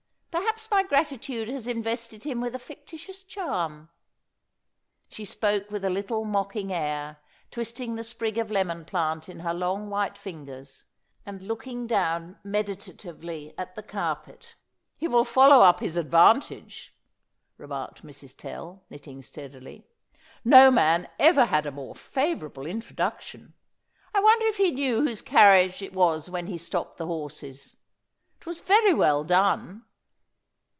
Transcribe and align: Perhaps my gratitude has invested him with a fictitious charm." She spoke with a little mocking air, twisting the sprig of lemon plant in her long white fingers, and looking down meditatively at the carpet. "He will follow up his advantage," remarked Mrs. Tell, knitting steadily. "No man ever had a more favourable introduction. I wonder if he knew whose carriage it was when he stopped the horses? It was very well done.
Perhaps 0.31 0.71
my 0.71 0.81
gratitude 0.81 1.49
has 1.49 1.67
invested 1.67 2.23
him 2.23 2.39
with 2.39 2.55
a 2.55 2.59
fictitious 2.59 3.21
charm." 3.21 3.89
She 5.09 5.25
spoke 5.25 5.69
with 5.69 5.83
a 5.83 5.89
little 5.89 6.23
mocking 6.23 6.71
air, 6.71 7.19
twisting 7.51 7.95
the 7.95 8.03
sprig 8.03 8.37
of 8.37 8.49
lemon 8.49 8.85
plant 8.85 9.27
in 9.27 9.41
her 9.41 9.53
long 9.53 9.89
white 9.89 10.17
fingers, 10.17 10.85
and 11.25 11.41
looking 11.41 11.85
down 11.85 12.39
meditatively 12.45 13.53
at 13.57 13.75
the 13.75 13.83
carpet. 13.83 14.55
"He 14.95 15.05
will 15.05 15.25
follow 15.25 15.65
up 15.65 15.81
his 15.81 15.97
advantage," 15.97 16.95
remarked 17.57 18.01
Mrs. 18.05 18.37
Tell, 18.37 18.83
knitting 18.89 19.21
steadily. 19.23 19.85
"No 20.45 20.71
man 20.71 21.09
ever 21.19 21.43
had 21.45 21.65
a 21.65 21.71
more 21.71 21.93
favourable 21.95 22.65
introduction. 22.65 23.53
I 24.13 24.21
wonder 24.21 24.45
if 24.47 24.55
he 24.57 24.71
knew 24.71 25.01
whose 25.05 25.21
carriage 25.21 25.81
it 25.81 25.93
was 25.93 26.29
when 26.29 26.47
he 26.47 26.57
stopped 26.57 26.97
the 26.97 27.07
horses? 27.07 27.75
It 28.39 28.45
was 28.45 28.61
very 28.61 28.93
well 28.93 29.25
done. 29.25 29.83